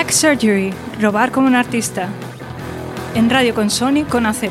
[0.00, 2.08] Black Surgery, robar como un artista.
[3.14, 4.44] En radio con Sony con AZ.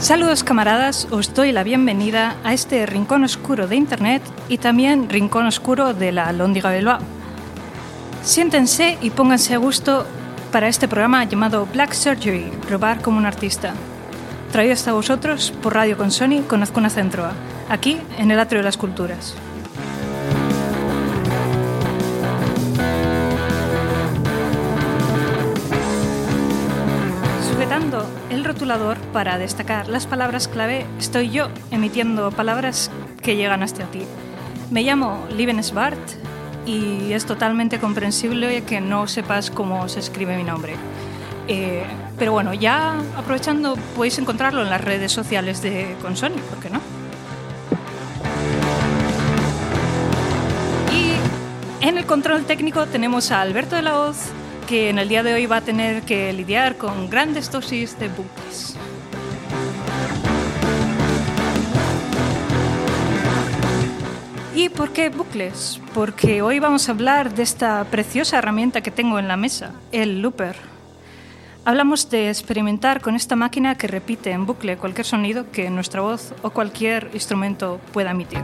[0.00, 5.44] Saludos camaradas, os doy la bienvenida a este rincón oscuro de Internet y también rincón
[5.44, 7.00] oscuro de la Lóndiga Bilbao.
[8.22, 10.06] Siéntense y pónganse a gusto
[10.52, 13.74] para este programa llamado Black Surgery, robar como un artista.
[14.56, 17.32] Traído hasta vosotros por Radio con Sony con Azcuna Centroa,
[17.68, 19.34] aquí en el Atrio de las Culturas.
[27.46, 32.90] Sujetando el rotulador para destacar las palabras clave, estoy yo emitiendo palabras
[33.22, 34.04] que llegan hasta ti.
[34.70, 36.00] Me llamo Liven Svart
[36.64, 40.76] y es totalmente comprensible que no sepas cómo se escribe mi nombre.
[41.46, 41.84] Eh,
[42.18, 46.80] pero bueno, ya aprovechando, podéis encontrarlo en las redes sociales de Consoni, ¿por qué no?
[50.92, 54.30] Y en el control técnico tenemos a Alberto de la Hoz,
[54.66, 58.08] que en el día de hoy va a tener que lidiar con grandes dosis de
[58.08, 58.76] bucles.
[64.54, 65.80] ¿Y por qué bucles?
[65.92, 70.22] Porque hoy vamos a hablar de esta preciosa herramienta que tengo en la mesa, el
[70.22, 70.75] looper.
[71.66, 76.32] Hablamos de experimentar con esta máquina que repite en bucle cualquier sonido que nuestra voz
[76.42, 78.38] o cualquier instrumento pueda emitir.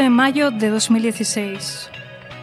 [0.00, 1.90] De mayo de 2016.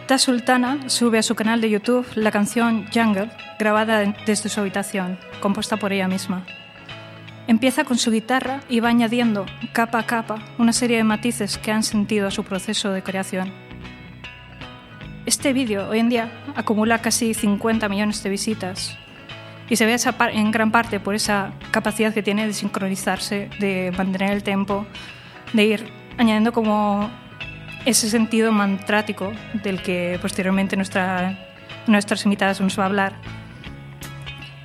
[0.06, 5.18] Ta Sultana sube a su canal de YouTube la canción Jungle, grabada desde su habitación,
[5.40, 6.44] compuesta por ella misma.
[7.46, 11.72] Empieza con su guitarra y va añadiendo, capa a capa, una serie de matices que
[11.72, 13.50] han sentido a su proceso de creación.
[15.24, 18.98] Este vídeo hoy en día acumula casi 50 millones de visitas
[19.70, 19.96] y se ve
[20.32, 24.86] en gran parte por esa capacidad que tiene de sincronizarse, de mantener el tempo,
[25.54, 27.10] de ir añadiendo como
[27.86, 29.32] ese sentido mantrático
[29.62, 31.38] del que posteriormente nuestra,
[31.86, 33.12] nuestras invitadas nos va a hablar.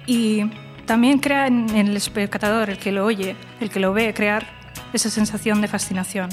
[0.07, 0.49] Y
[0.85, 4.45] también crea en el espectador, el que lo oye, el que lo ve, crear
[4.91, 6.29] esa sensación de fascinación.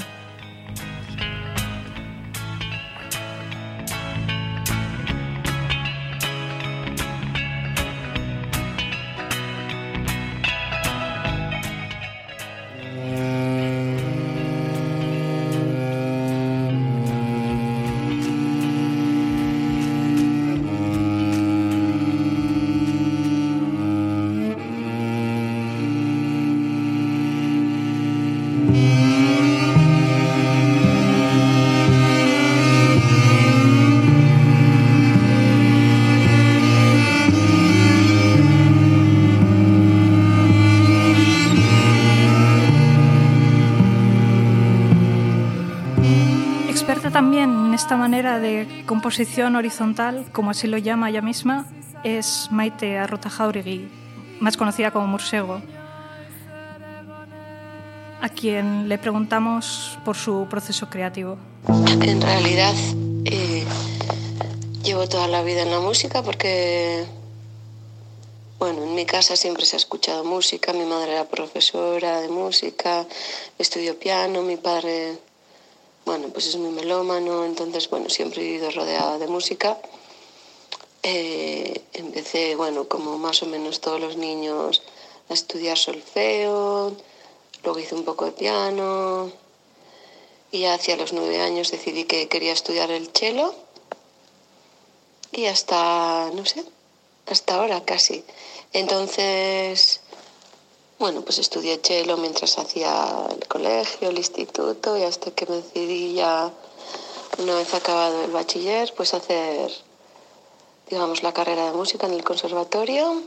[48.99, 51.65] Composición horizontal, como así lo llama ella misma,
[52.03, 53.87] es Maite Arrota Jauregui,
[54.41, 55.61] más conocida como Mursego,
[58.19, 61.37] a quien le preguntamos por su proceso creativo.
[62.01, 62.73] En realidad
[63.23, 63.63] eh,
[64.83, 67.05] llevo toda la vida en la música porque,
[68.59, 73.07] bueno, en mi casa siempre se ha escuchado música, mi madre era profesora de música,
[73.57, 75.19] estudió piano, mi padre
[76.09, 79.77] bueno, pues es muy melómano, entonces, bueno, siempre he vivido rodeada de música.
[81.03, 84.81] Eh, empecé, bueno, como más o menos todos los niños,
[85.29, 86.95] a estudiar solfeo,
[87.63, 89.31] luego hice un poco de piano
[90.51, 93.53] y hacia los nueve años decidí que quería estudiar el cello
[95.31, 96.63] y hasta, no sé,
[97.27, 98.25] hasta ahora casi
[98.73, 100.01] Entonces,
[100.99, 106.13] bueno, pues estudié cello mientras hacía el colegio, el instituto y hasta que me decidí
[106.13, 106.51] ya,
[107.37, 109.71] una vez acabado el bachiller, pues hacer,
[110.89, 113.23] digamos, la carrera de música en el conservatorio.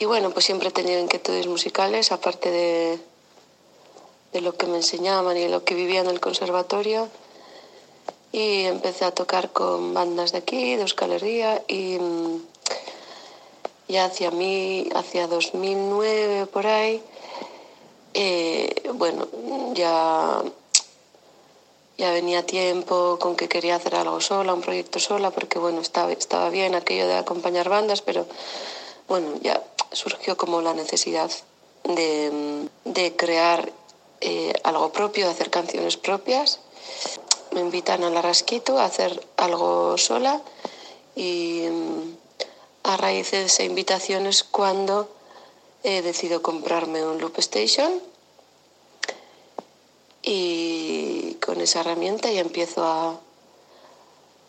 [0.00, 2.98] Y bueno, pues siempre he tenido inquietudes musicales, aparte de,
[4.32, 7.08] de lo que me enseñaban y lo que vivía en el conservatorio.
[8.32, 11.98] Y empecé a tocar con bandas de aquí, de Euskal Herria, y
[13.88, 17.02] ya hacia, mí, hacia 2009 por ahí,
[18.14, 19.26] eh, bueno,
[19.74, 20.42] ya,
[21.98, 26.12] ya venía tiempo con que quería hacer algo sola, un proyecto sola, porque bueno, estaba,
[26.12, 28.26] estaba bien aquello de acompañar bandas, pero
[29.08, 31.30] bueno, ya surgió como la necesidad
[31.84, 33.70] de, de crear
[34.20, 36.60] eh, algo propio, de hacer canciones propias.
[37.52, 40.40] Me invitan a la Rasquito a hacer algo sola
[41.14, 41.64] y
[42.84, 45.08] a raíz de esa invitación es cuando
[45.82, 48.00] he decidido comprarme un Loop Station
[50.22, 53.20] y con esa herramienta ya empiezo a,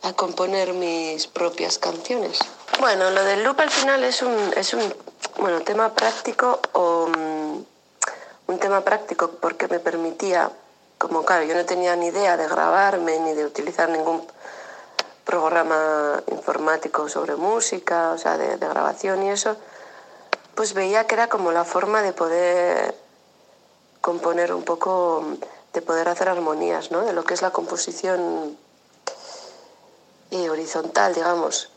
[0.03, 2.39] a componer mis propias canciones.
[2.79, 4.93] Bueno, lo del loop al final es un, es un
[5.37, 7.63] bueno, tema práctico o mm,
[8.47, 10.51] un tema práctico porque me permitía,
[10.97, 14.25] como claro, yo no tenía ni idea de grabarme ni de utilizar ningún
[15.25, 19.57] programa informático sobre música, o sea, de, grabación y eso,
[20.53, 22.95] pues veía que era como la forma de poder
[24.01, 25.25] componer un poco,
[25.73, 27.01] de poder hacer armonías, ¿no?
[27.03, 28.55] De lo que es la composición
[30.29, 31.71] eh, horizontal, digamos.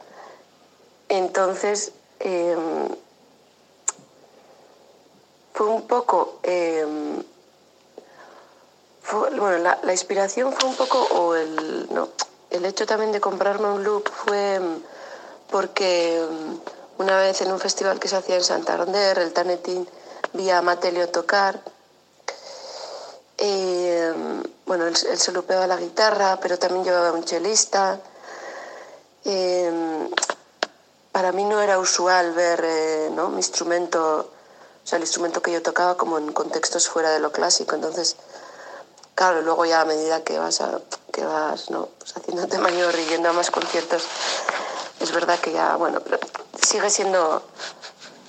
[1.08, 2.88] Entonces, em,
[5.54, 6.38] fue un poco...
[6.42, 7.24] Em,
[9.10, 12.10] bueno, la, la, inspiración fue un poco, o el, no,
[12.50, 14.82] el hecho también de comprarme un loop fue mm,
[15.50, 19.88] porque mm, una vez en un festival que se hacía en Santander, el Tanetín,
[20.32, 21.60] vi a Matelio tocar.
[23.38, 24.12] Eh,
[24.66, 28.00] bueno, él, se lupeaba la guitarra, pero también llevaba un chelista.
[31.12, 33.28] Para mí no era usual ver eh, ¿no?
[33.28, 34.30] mi instrumento,
[34.84, 37.74] o sea, el instrumento que yo tocaba como en contextos fuera de lo clásico.
[37.74, 38.16] Entonces,
[39.14, 40.80] claro, luego ya a medida que vas, a,
[41.18, 41.88] que vas ¿no?
[41.98, 44.06] pues haciéndote mayor y yendo a más conciertos,
[45.00, 46.18] es verdad que ya, bueno, pero
[46.62, 47.42] sigue siendo,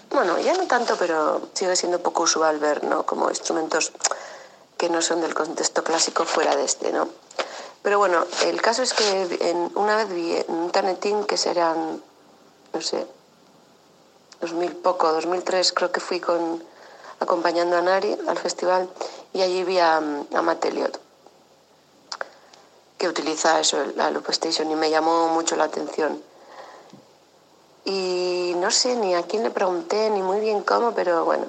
[0.09, 3.05] bueno, ya no tanto, pero sigue siendo poco usual ver, ¿no?
[3.05, 3.91] Como instrumentos
[4.77, 7.09] que no son del contexto clásico fuera de este, ¿no?
[7.81, 12.01] Pero bueno, el caso es que en, una vez vi en un tanetín que serán,
[12.73, 13.05] no sé,
[14.41, 16.63] 2000 poco, 2003 creo que fui con,
[17.19, 18.89] acompañando a Nari al festival
[19.33, 20.99] y allí vi a, a Matt Elliot,
[22.99, 26.21] que utiliza eso, la Loop Station, y me llamó mucho la atención.
[27.85, 31.45] Y no sé ni a quién le pregunté, ni muy bien cómo, pero bueno,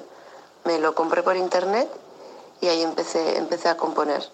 [0.63, 1.89] me lo compré por internet
[2.61, 4.27] y ahí empecé, empecé a componer.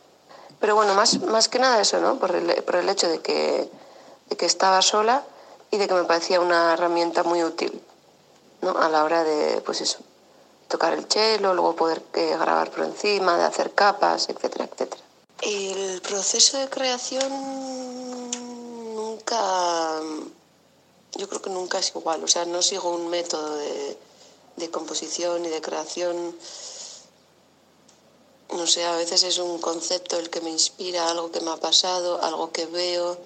[0.60, 2.20] Pero bueno, más, más que nada eso, ¿no?
[2.20, 3.68] Por el, por el hecho de que,
[4.30, 5.24] de que estaba sola
[5.72, 7.82] y de que me parecía una herramienta muy útil,
[8.62, 8.78] ¿no?
[8.78, 10.00] A la hora de, pues eso,
[10.68, 15.07] tocar el cello, luego poder eh, grabar por encima, de hacer capas, etcétera, etcétera.
[15.42, 17.32] El proceso de creación
[18.96, 20.02] nunca,
[21.16, 23.98] yo creo que nunca es igual, o sea, no sigo un método de,
[24.72, 26.36] composición y de creación.
[28.50, 31.58] No sé, a veces es un concepto el que me inspira, algo que me ha
[31.58, 33.20] pasado, algo que veo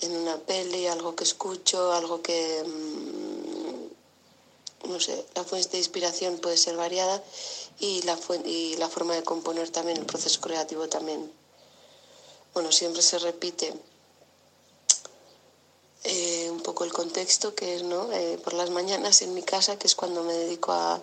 [0.00, 6.38] en una peli, algo que escucho, algo que mm, no sé, la fuente de inspiración
[6.38, 7.22] puede ser variada
[7.78, 11.30] y la, y la forma de componer también, el proceso creativo también.
[12.52, 13.74] Bueno, siempre se repite
[16.04, 18.12] eh, un poco el contexto, que es ¿no?
[18.12, 21.02] Eh, por las mañanas en mi casa, que es cuando me dedico a,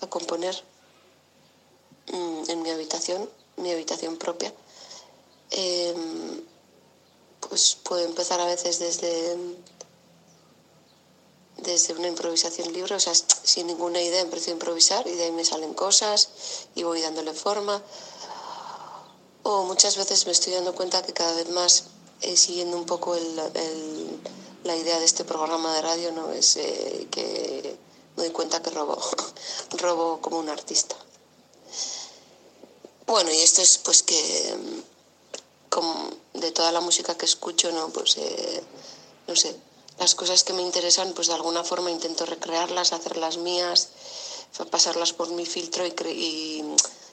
[0.00, 0.62] a componer
[2.12, 4.52] mm, en mi habitación, mi habitación propia.
[5.50, 6.42] Em,
[7.40, 9.36] pues puedo empezar a veces desde
[11.58, 15.32] desde una improvisación libre, o sea, sin ninguna idea empiezo a improvisar y de ahí
[15.32, 16.30] me salen cosas
[16.74, 17.82] y voy dándole forma.
[19.42, 21.84] O muchas veces me estoy dando cuenta que cada vez más,
[22.20, 23.36] eh, siguiendo un poco el,
[24.64, 26.30] la idea de este programa de radio, ¿no?
[26.32, 27.76] es eh, que
[28.16, 28.98] me doy cuenta que robo,
[29.78, 30.96] robo como un artista.
[33.06, 34.54] Bueno, y esto es pues que
[35.70, 37.88] como de toda la música que escucho, ¿no?
[37.88, 38.62] Pues eh,
[39.26, 39.56] no sé,
[39.98, 43.90] las cosas que me interesan, pues de alguna forma intento recrearlas, hacerlas mías,
[44.70, 46.64] pasarlas por mi filtro y,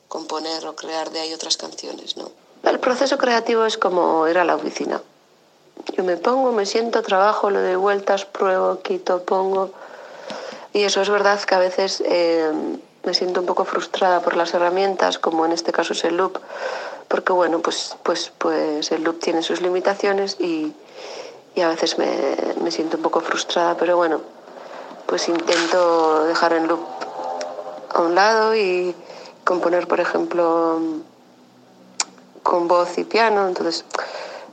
[0.07, 2.29] componer o crear de ahí otras canciones, ¿no?
[2.63, 5.01] El proceso creativo es como ir a la oficina.
[5.97, 9.71] yo me pongo, me siento, trabajo, lo doy vueltas, pruebo, quito, pongo.
[10.73, 12.51] Y eso es verdad que a veces eh,
[13.03, 16.39] me siento un poco frustrada por las herramientas, como en este caso es el loop,
[17.07, 20.71] porque bueno, pues, pues, pues el loop tiene sus limitaciones y,
[21.55, 22.07] y a veces me,
[22.61, 24.21] me, siento un poco frustrada, pero bueno,
[25.05, 26.81] pues intento dejar el loop
[27.93, 28.93] a un lado y
[29.43, 30.79] componer, por ejemplo,
[32.43, 33.85] con voz y piano, entonces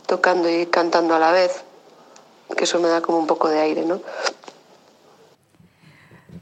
[0.06, 1.64] tocando y cantando a la vez,
[2.56, 4.00] que eso me da como un poco de aire, ¿no?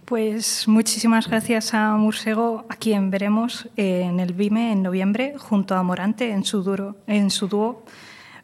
[0.04, 5.84] Pues muchísimas gracias a Mursego, a quien veremos en el Vime en noviembre, junto a
[5.84, 7.84] Morante en su, duro, en su dúo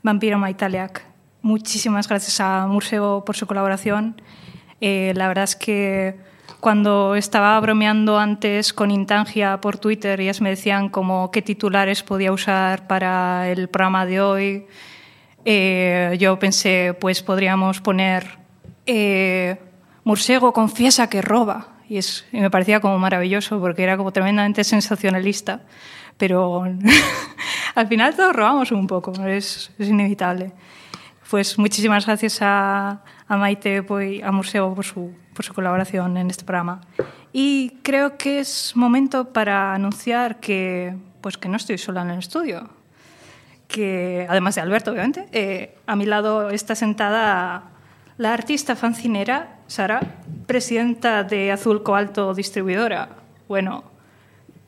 [0.03, 1.16] Vampiro Maitaliak.
[1.47, 4.21] Muchísimas gracias a Mursego por su colaboración.
[4.81, 6.17] Eh, la verdad es que
[6.59, 12.33] cuando estaba bromeando antes con Intangia por Twitter, ellas me decían como qué titulares podía
[12.33, 14.67] usar para el programa de hoy.
[15.45, 18.27] Eh, yo pensé, pues podríamos poner
[18.85, 19.57] eh,
[20.53, 21.69] confiesa que roba.
[21.89, 25.61] Y, es, me parecía como maravilloso porque era como tremendamente sensacionalista.
[26.19, 26.65] Pero
[27.77, 30.53] al final todos robamos un poco, es inevitable.
[31.31, 36.45] Pues muchísimas gracias a, Maite y a Mursego por su, por su colaboración en este
[36.45, 36.81] programa.
[37.33, 42.21] Y creo que es momento para anunciar que, pues que no estoy sola en el
[42.21, 42.71] estudio,
[43.67, 47.65] que además de Alberto, obviamente, eh, a mi lado está sentada
[48.19, 50.01] la artista fancinera Sara,
[50.47, 53.09] presidenta de Azul Cobalto Distribuidora.
[53.49, 53.83] Bueno,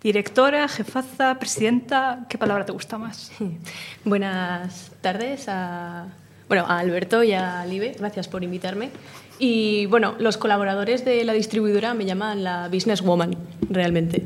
[0.03, 3.31] directora, jefaza, presidenta, ¿qué palabra te gusta más?
[4.05, 6.09] Buenas tardes a,
[6.49, 8.90] bueno, a Alberto y a Libe, gracias por invitarme.
[9.38, 13.37] Y bueno, los colaboradores de la distribuidora me llaman la businesswoman,
[13.71, 14.23] realmente.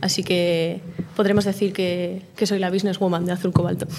[0.00, 0.80] Así que
[1.16, 3.86] podremos decir que, que soy la businesswoman de Azul Cobalto.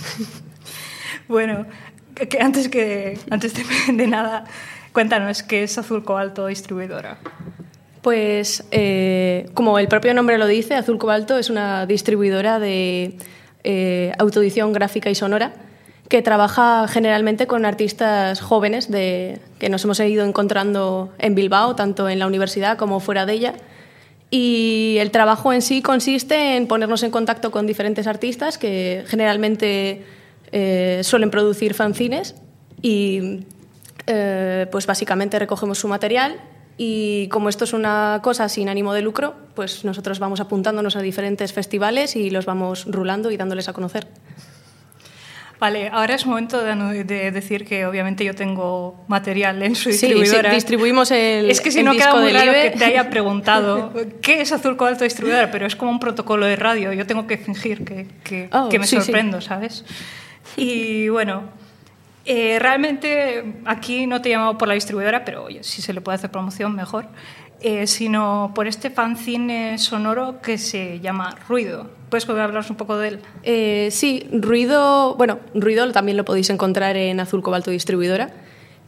[1.27, 1.65] Bueno,
[2.13, 3.63] que antes, que, antes de,
[3.93, 4.43] de nada,
[4.91, 7.19] cuéntanos, ¿qué es Azul Cobalto Distribuidora?
[8.01, 13.17] Pues, eh, como el propio nombre lo dice, Azul Cobalto es una distribuidora de
[13.63, 15.53] eh, autoedición gráfica y sonora
[16.11, 22.09] que trabaja generalmente con artistas jóvenes de, que nos hemos ido encontrando en Bilbao, tanto
[22.09, 23.53] en la universidad como fuera de ella.
[24.29, 30.03] Y el trabajo en sí consiste en ponernos en contacto con diferentes artistas que generalmente
[30.51, 32.35] eh, suelen producir fanzines
[32.81, 33.45] y
[34.05, 36.41] eh, pues básicamente recogemos su material
[36.75, 41.01] y como esto es una cosa sin ánimo de lucro, pues nosotros vamos apuntándonos a
[41.01, 44.07] diferentes festivales y los vamos rulando y dándoles a conocer.
[45.61, 50.49] Vale, ahora es momento de, de, decir que obviamente yo tengo material en su distribuidora.
[50.49, 53.93] Sí, sí distribuimos el Es que si no queda muy raro que te haya preguntado
[54.23, 56.93] qué es Azul Cobalto Distribuidora, pero es como un protocolo de radio.
[56.93, 59.49] Yo tengo que fingir que, que, oh, que me sí, sorprendo, sí.
[59.49, 59.85] ¿sabes?
[60.57, 61.43] Y bueno,
[62.33, 65.99] eh, realmente aquí no te he llamado por la distribuidora, pero oye, si se le
[65.99, 67.07] puede hacer promoción, mejor.
[67.59, 71.89] Eh, sino por este fanzine sonoro que se llama Ruido.
[72.09, 73.19] ¿Puedes hablaros un poco de él?
[73.43, 78.31] Eh, sí, Ruido, bueno, Ruido también lo podéis encontrar en Azul Cobalto Distribuidora.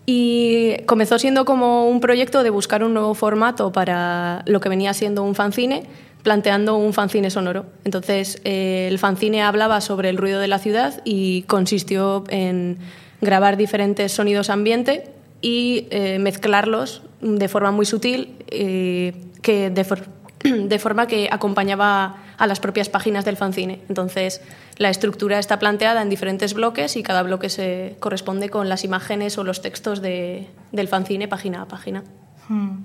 [0.05, 4.93] Y comenzó siendo como un proyecto de buscar un nuevo formato para lo que venía
[4.93, 5.83] siendo un fanzine,
[6.23, 7.65] planteando un fanzine sonoro.
[7.83, 12.79] Entonces, eh, el fanzine hablaba sobre el ruido de la ciudad y consistió en
[13.23, 15.09] grabar diferentes sonidos ambiente
[15.41, 20.03] y eh, mezclarlos de forma muy sutil, eh, que de, for
[20.43, 23.81] de, forma que acompañaba a las propias páginas del fanzine.
[23.89, 24.41] Entonces,
[24.77, 29.37] la estructura está planteada en diferentes bloques y cada bloque se corresponde con las imágenes
[29.37, 32.03] o los textos de, del fanzine página a página.
[32.49, 32.83] Hmm.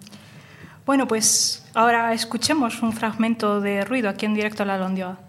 [0.87, 5.28] Bueno, pues ahora escuchemos un fragmento de ruido aquí en directo a la Londioa.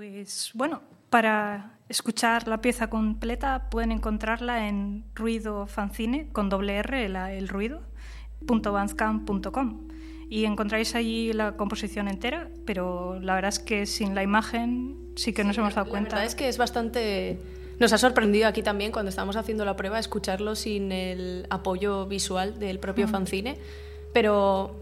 [0.00, 0.80] Pues bueno,
[1.10, 7.82] para escuchar la pieza completa pueden encontrarla en Ruido Fancine con doble R, el ruido,
[10.30, 15.34] y encontráis allí la composición entera, pero la verdad es que sin la imagen sí
[15.34, 16.12] que nos hemos dado cuenta.
[16.12, 17.38] La verdad es que es bastante...
[17.78, 22.58] Nos ha sorprendido aquí también cuando estábamos haciendo la prueba escucharlo sin el apoyo visual
[22.58, 23.10] del propio mm.
[23.10, 23.58] fanzine,
[24.14, 24.79] pero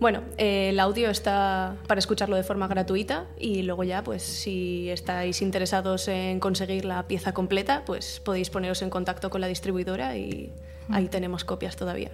[0.00, 4.88] bueno, eh, el audio está para escucharlo de forma gratuita y luego ya, pues si
[4.88, 10.16] estáis interesados en conseguir la pieza completa, pues podéis poneros en contacto con la distribuidora
[10.16, 10.54] y
[10.88, 10.94] mm.
[10.94, 12.12] ahí tenemos copias todavía.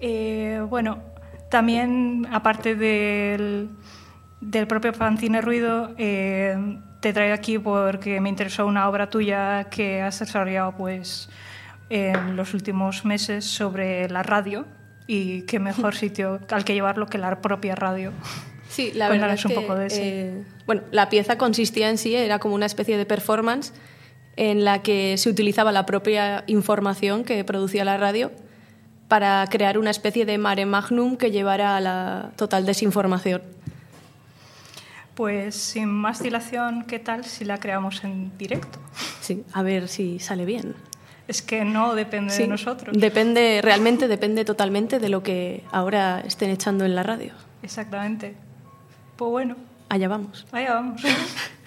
[0.00, 1.02] Eh, bueno,
[1.50, 3.68] también, aparte del,
[4.40, 6.56] del propio fanzine Ruido, eh,
[7.00, 11.28] te traigo aquí porque me interesó una obra tuya que has desarrollado pues,
[11.90, 14.64] en los últimos meses sobre la radio
[15.06, 18.12] y qué mejor sitio al que llevarlo que la propia radio.
[18.68, 22.38] Sí, la verdad es un poco de eh, bueno, la pieza consistía en sí, era
[22.38, 23.72] como una especie de performance
[24.36, 28.32] en la que se utilizaba la propia información que producía la radio
[29.08, 33.42] para crear una especie de mare magnum que llevara a la total desinformación.
[35.14, 38.80] Pues sin más dilación, ¿qué tal si la creamos en directo?
[39.20, 40.74] Sí, a ver si sale bien.
[41.26, 42.96] Es que no depende de nosotros.
[42.98, 47.32] Depende, realmente depende totalmente de lo que ahora estén echando en la radio.
[47.62, 48.34] Exactamente.
[49.16, 49.56] Pues bueno.
[49.88, 50.46] Allá vamos.
[50.52, 51.02] Allá vamos.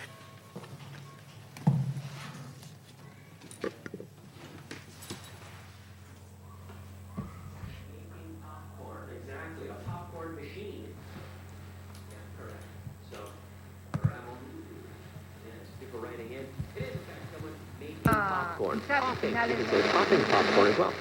[18.13, 18.81] popcorn.
[18.87, 19.33] Popping.
[19.33, 20.93] popping popcorn as well.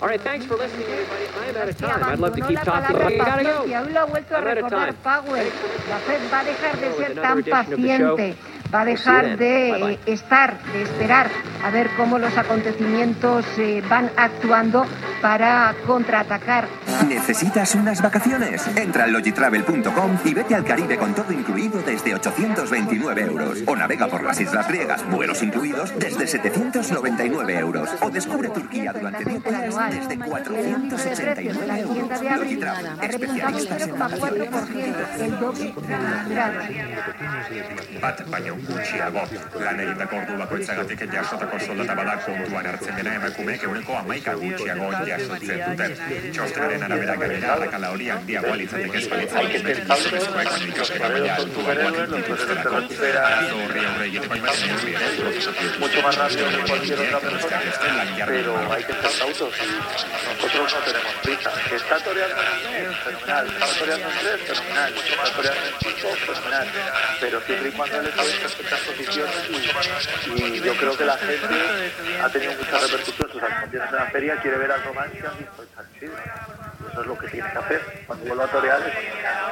[0.00, 1.26] All right, thanks for listening, everybody.
[1.48, 2.04] I'm out of time.
[2.04, 3.64] I'd love to keep talking, but you gotta go.
[3.64, 4.96] I'm out of time.
[5.90, 8.36] La Fed va a dejar de ser tan paciente.
[8.72, 11.30] Va a dejar de estar, de esperar
[11.64, 14.86] a ver cómo los acontecimientos eh, van actuando
[15.20, 16.66] para contraatacar.
[17.06, 18.66] ¿Necesitas unas vacaciones?
[18.76, 23.58] Entra en logitravel.com y vete al Caribe con todo incluido desde 829 euros.
[23.66, 27.90] O navega por las Islas Griegas, vuelos incluidos desde 799 euros.
[28.00, 32.22] O descubre Turquía durante 10 días desde 489 euros.
[32.38, 34.48] Logitravel, especialistas en vacaciones.
[38.68, 39.24] Gutxiago.
[39.64, 45.62] Lan egiteko ordu bakoitzagatik jasotako soldata bada kontuan hartzen dena emakumeek eguneko amaika gutxiago jasotzen
[45.66, 45.96] duten.
[46.36, 52.82] Txostenaren arabera gainera alakala hori handiagoa litzateke ez balitza gizonezkoek baino ikasketa maila altuagoak dituztelako.
[53.20, 57.60] Arazo horri aurre egiteko hainbat neurri ere proposatu Mucho más rápido que cualquier otra persona,
[58.26, 59.54] pero hay que estar cautos.
[60.42, 61.52] Nosotros no tenemos prisa.
[61.68, 62.36] Que está toreando
[62.74, 63.46] en fenomenal.
[63.46, 64.94] Está toreando en tres, fenomenal.
[64.94, 66.68] Está toreando en cinco, fenomenal.
[67.20, 69.36] Pero siempre y cuando le sabes estas posiciones
[70.36, 71.54] y, yo creo que la gente
[72.22, 75.26] ha tenido mucha repercusión en sus actuaciones en la feria, quiere ver al romance y
[75.26, 75.38] han
[75.78, 76.16] el.
[76.90, 78.80] Eso es lo que tiene que hacer cuando vuelva a torear,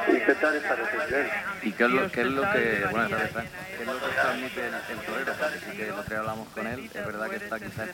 [0.07, 1.31] intentar estar en.
[1.63, 4.73] ¿Y qué es lo, qué es lo que, bueno, ¿qué es lo que transmite el,
[4.73, 5.33] el torero?
[5.39, 7.89] Porque sí que lo que hablamos con él, es verdad que está quizás...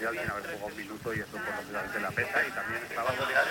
[0.00, 2.82] Yo alguien haber jugado un minuto y eso por lo que la pesa y también
[2.82, 3.44] estaba torear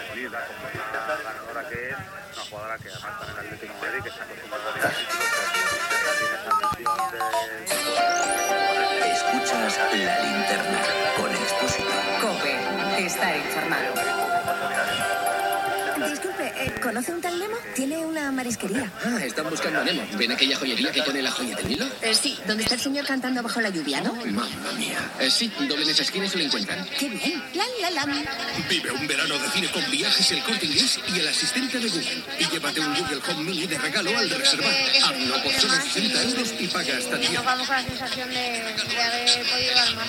[16.92, 17.56] ¿Conoce un tal Nemo?
[17.74, 18.92] Tiene una marisquería.
[19.02, 20.06] Ah, están buscando a Nemo.
[20.18, 21.86] ¿Ven aquella joyería que pone la joya del Nilo?
[22.02, 24.14] Eh, sí, donde está el señor cantando bajo la lluvia, ¿no?
[24.14, 25.00] Mamma mía.
[25.22, 26.86] Eh, sí, doblen esa esquina y se lo encuentran.
[27.00, 27.42] ¡Qué bien!
[27.54, 28.22] ¡La, la, la!
[28.70, 32.24] Vive un verano de cine con viajes, el corte inglés y el asistente de Google.
[32.40, 34.74] Y llévate un Google Home Mini de regalo al reservar.
[35.02, 37.32] Hazlo por solo 60 euros y paga hasta 10.
[37.32, 40.08] Nos vamos con la sensación de, de haber podido dar más.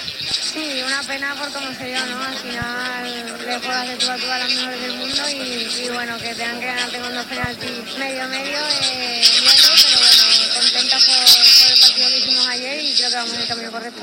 [0.53, 2.23] Sí, una pena por cómo se dio, ¿no?
[2.25, 5.89] Al final le juegas de tú a tú a las mejores del mundo y, y
[5.91, 10.23] bueno, que tengan que ganar tengo unos penaltis medio medio, eh, pero bueno,
[10.55, 14.03] contenta por, el partido que hicimos ayer y creo que vamos en el camino correcto.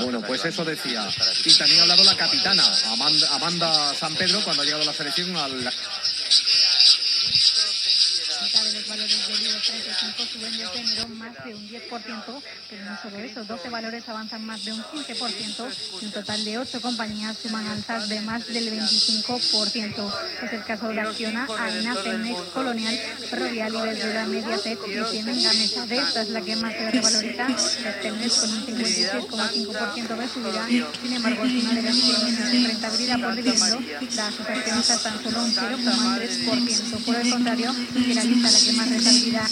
[0.00, 1.08] Bueno, pues eso decía.
[1.44, 5.36] Y también ha hablado la capitana, Amanda, Amanda San Pedro, cuando ha llegado la selección
[5.36, 5.72] al...
[10.22, 14.44] 35 suben desde enero más de un 10%, pero no solo eso, 12 valores avanzan
[14.44, 18.72] más de un 15% y un total de 8 compañías suman alzas de más del
[18.72, 20.12] 25%.
[20.42, 22.96] Es el caso de Acciona, AENA, Cemex, Colonial,
[23.30, 25.86] Ferrovial, Iberdrola, Mediaset y Siemens Gamesa.
[25.86, 27.46] De esta es la que más se revaloriza,
[28.02, 30.66] Cemex con un 56,5% de subida,
[31.02, 32.02] sin embargo es una de las
[32.52, 33.80] rentabilidad por dividendo,
[34.16, 37.04] las operaciones están solo un 0,3%.
[37.04, 39.50] Por el contrario, finaliza la que más rentabilidad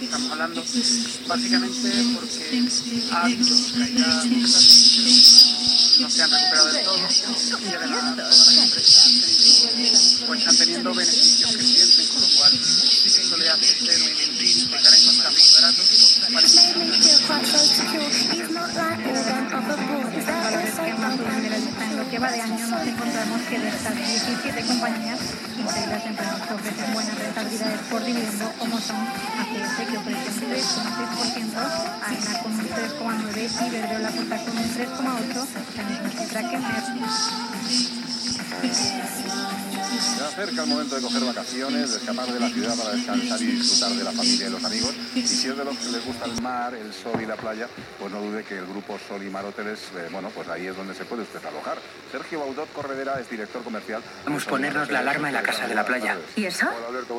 [0.00, 0.64] Estamos hablando
[1.26, 2.68] básicamente porque
[3.10, 4.26] ha habido caídas
[6.00, 6.96] no se han recuperado del todo.
[6.96, 9.08] Y además todas las empresas
[10.26, 12.52] pues están teniendo beneficios crecientes, con lo cual
[13.44, 14.08] eso le hace ser un
[14.70, 15.82] que ahora mismo está muy barato.
[20.24, 23.42] valores que más suben de la lista en lo que va de año nos encontramos
[23.42, 25.18] que de estas 17 compañías,
[25.56, 30.30] 15 de las empresas que ofrecen buenas rentabilidades por dividendo, como son ACS, que ofrece
[30.40, 31.60] un 3,6%,
[32.02, 36.56] AENA con un 3,9%, Iberdrola cuenta con un 3,8%, la misma cifra que
[40.00, 43.46] Se acerca el momento de coger vacaciones, de escapar de la ciudad para descansar y
[43.46, 44.94] disfrutar de la familia y los amigos.
[45.14, 47.68] Y si es de los que les gusta el mar, el sol y la playa,
[47.98, 50.76] pues no dude que el grupo Sol y Mar Hoteles, eh, bueno, pues ahí es
[50.76, 51.78] donde se puede usted alojar.
[52.10, 54.02] Sergio Baudot Corredera es director comercial.
[54.24, 56.16] Vamos a ponernos la alarma en la casa de la playa.
[56.36, 56.66] ¿Y eso?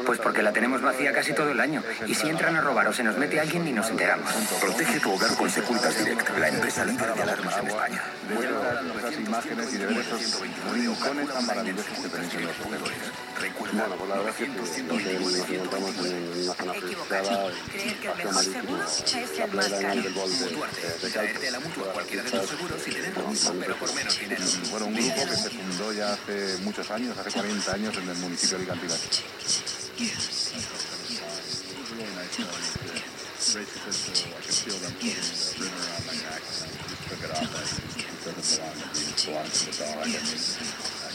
[0.05, 1.83] Pues porque la tenemos vacía casi todo el año.
[2.07, 4.31] Y si entran a robar o se nos mete alguien, ni nos enteramos.
[4.59, 8.03] Protege tu hogar con Securitas Direct, la empresa líder de alarmas en España.
[8.29, 10.41] De imágenes y de ver esos
[10.73, 13.25] rincones tan maravillosos que tenéis en los hoteles.
[13.73, 14.77] Bueno, pues la verdad es que nos
[15.49, 18.77] encontramos en una zona privilegiada, espacio marítimo,
[19.37, 20.51] la playa del bol de, de,
[21.01, 21.49] de Calpe.
[24.71, 28.17] Bueno, un grupo que se fundó ya hace muchos años, hace 40 años en el
[28.17, 28.95] municipio de Alicante.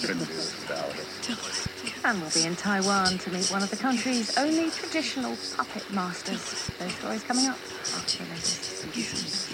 [0.02, 0.16] And
[2.22, 6.70] we'll be in Taiwan to meet one of the country's only traditional puppet masters.
[6.78, 7.58] Those stories coming up
[7.94, 9.50] after the latest.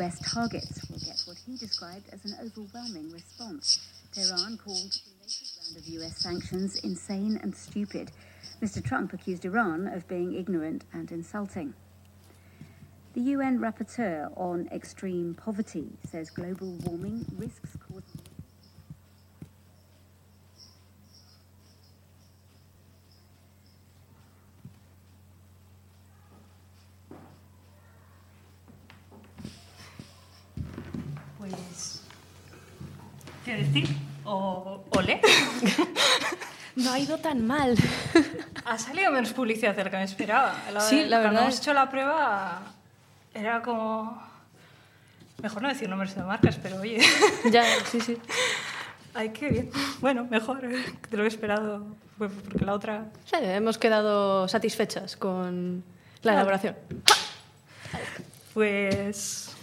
[0.00, 3.78] US targets will get what he described as an overwhelming response.
[4.14, 8.10] Tehran called the latest round of US sanctions insane and stupid.
[8.62, 8.82] Mr.
[8.82, 11.74] Trump accused Iran of being ignorant and insulting.
[13.12, 17.76] The UN rapporteur on extreme poverty says global warming risks
[33.50, 33.88] ¿Qué decir?
[34.24, 35.20] O, ole.
[36.76, 37.74] No ha ido tan mal.
[38.64, 40.54] Ha salido menos publicidad de lo que me esperaba.
[40.72, 42.62] La- Sí, la Cuando verdad hemos es- hecho la prueba,
[43.34, 44.22] era como.
[45.42, 47.00] Mejor no decir nombres de marcas, pero oye.
[47.50, 48.16] Ya, sí, sí.
[49.14, 49.70] Ay, qué bien.
[50.00, 51.84] Bueno, mejor de lo que he esperado.
[52.16, 53.06] Bueno, Porque la otra.
[53.24, 55.82] Sí, hemos quedado satisfechas con
[56.22, 56.76] la elaboración.
[58.54, 59.54] Pues.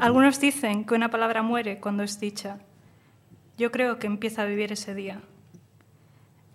[0.00, 2.58] Algunos dicen que una palabra muere cuando es dicha.
[3.58, 5.20] Yo creo que empieza a vivir ese día.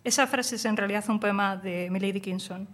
[0.03, 2.67] Esa frase es en realidad un poema de Millie Dickinson.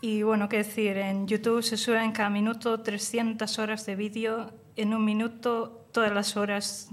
[0.00, 4.94] Y bueno, qué decir, en YouTube se suben cada minuto 300 horas de vídeo, en
[4.94, 6.88] un minuto todas las horas,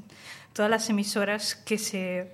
[0.52, 2.34] todas las emisoras que se,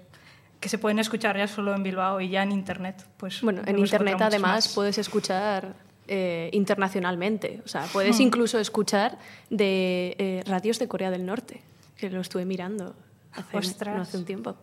[0.60, 3.06] que se pueden escuchar ya solo en Bilbao y ya en Internet.
[3.17, 4.74] Pues Bueno, en Internet además más.
[4.74, 5.76] puedes escuchar
[6.08, 7.62] eh, internacionalmente.
[7.66, 8.24] O sea, puedes Hmm.
[8.24, 9.18] incluso escuchar
[9.50, 11.62] de eh, radios de Corea del Norte,
[11.98, 12.96] que lo estuve mirando
[13.34, 13.96] hace, Ostras.
[13.96, 14.56] no hace un tiempo.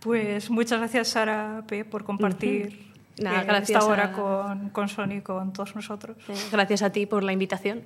[0.00, 2.88] Pues muchas gracias, Sara P., por compartir.
[3.18, 6.16] Nada, eh, gracias esta hora a- con, con Sony y con todos nosotros.
[6.50, 7.82] Gracias a ti por la invitación.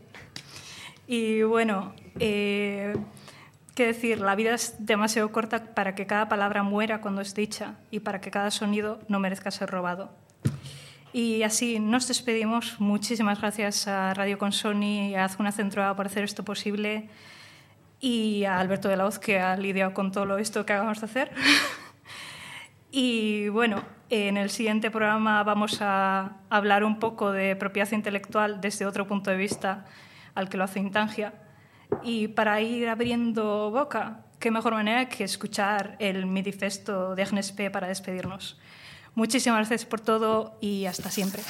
[1.09, 2.95] Y bueno, qué
[3.77, 8.01] decir, la vida es demasiado corta para que cada palabra muera cuando es dicha y
[8.01, 10.11] para que cada sonido no merezca ser robado.
[11.15, 12.81] Y así nos despedimos.
[12.81, 17.09] Muchísimas gracias a Radio Consoni y a Azuna Centro por hacer esto posible
[18.01, 21.05] y a Alberto de la Hoz que ha lidiado con todo esto que acabamos de
[21.07, 21.31] hacer.
[22.91, 28.85] y bueno, en el siguiente programa vamos a hablar un poco de propiedad intelectual desde
[28.85, 29.85] otro punto de vista
[30.35, 31.33] al que lo hace Intangia.
[32.03, 37.71] Y para ir abriendo boca, qué mejor manera que escuchar el manifiesto de Agnes P
[37.71, 38.59] para despedirnos.
[39.15, 41.43] Muchísimas gracias por todo y hasta siempre.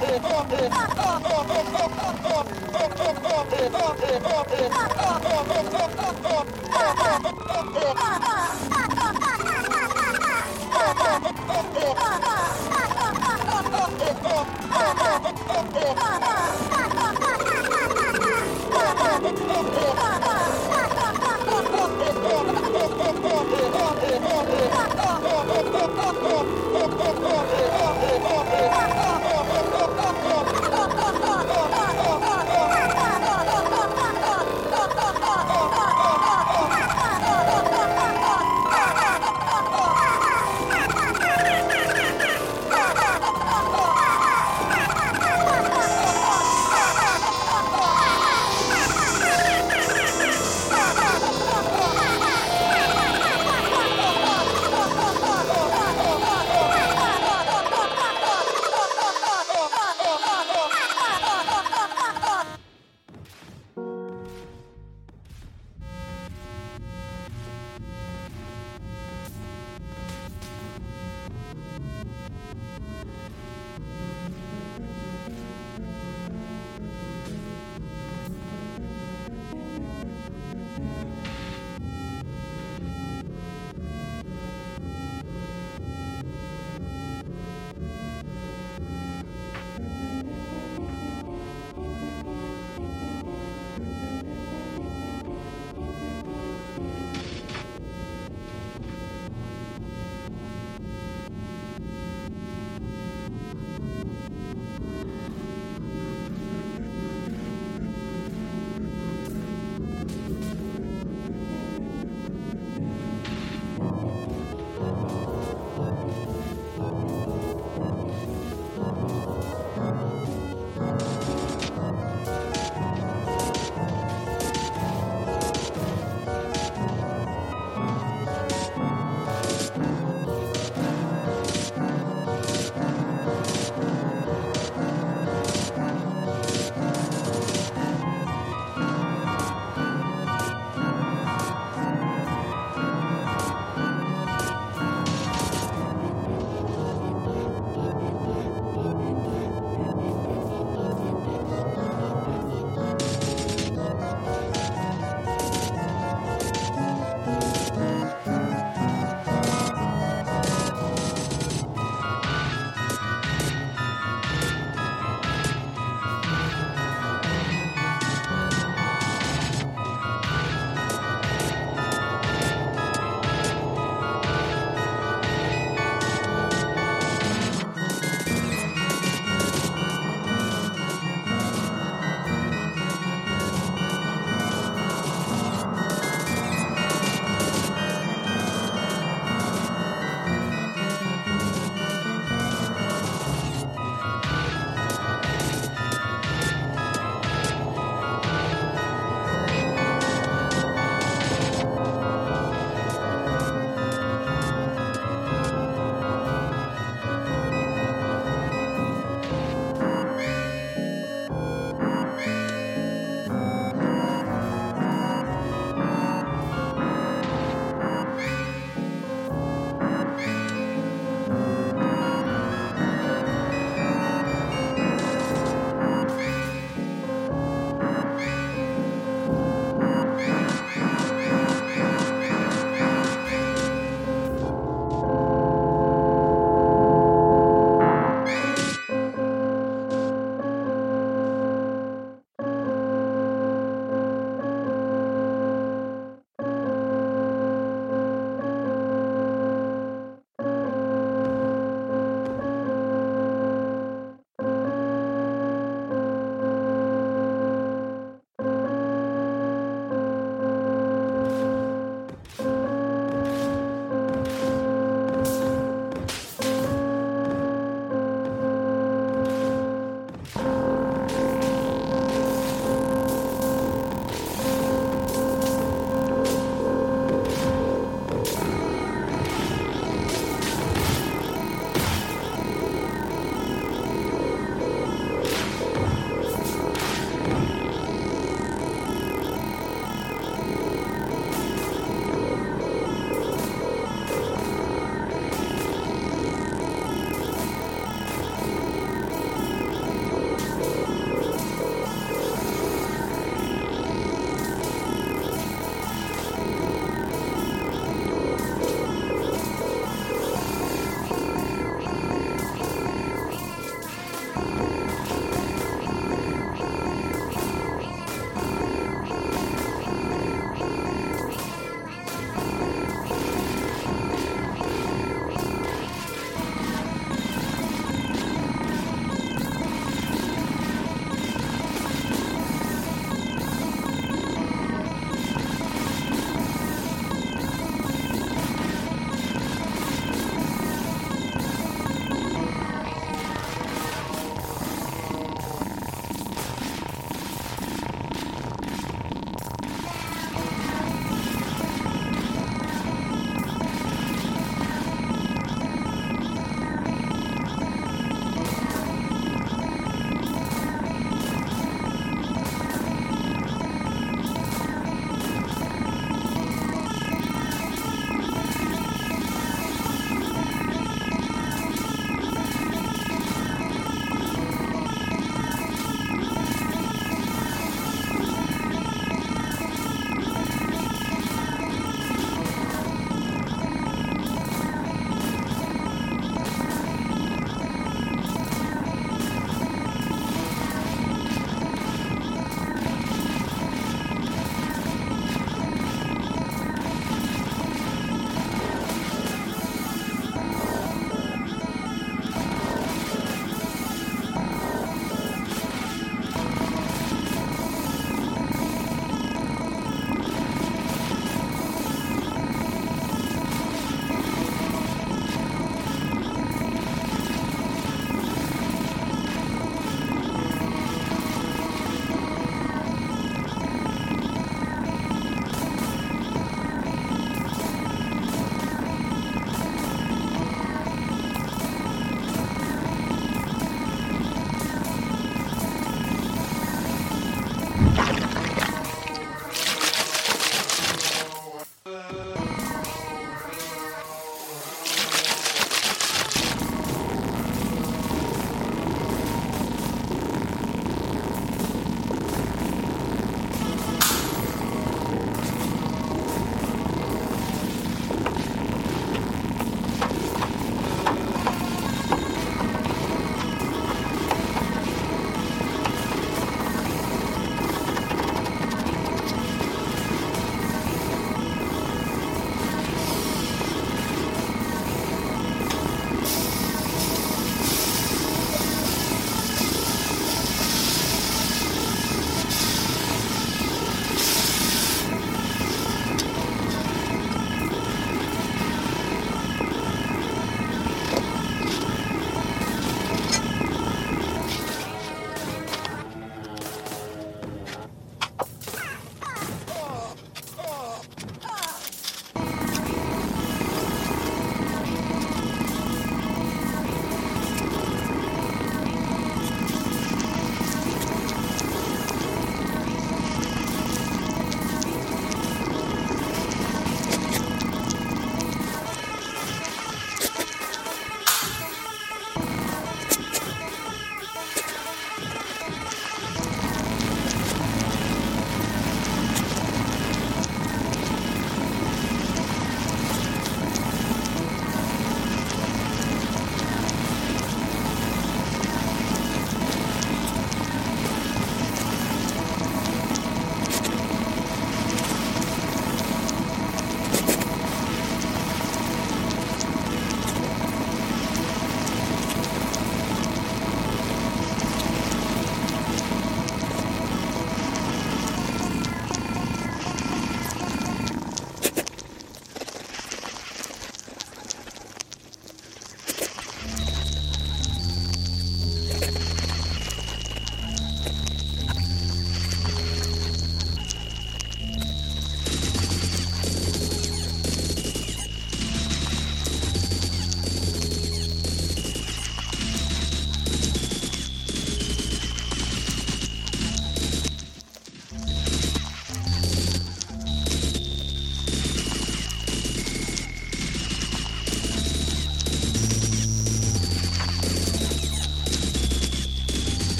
[0.00, 0.58] Oh,